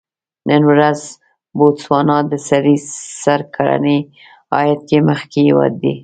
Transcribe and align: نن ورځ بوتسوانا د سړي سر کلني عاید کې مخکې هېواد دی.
نن 0.49 0.61
ورځ 0.71 0.99
بوتسوانا 1.57 2.17
د 2.31 2.33
سړي 2.49 2.75
سر 3.23 3.39
کلني 3.55 3.99
عاید 4.55 4.79
کې 4.89 4.97
مخکې 5.09 5.39
هېواد 5.47 5.73
دی. 5.83 5.93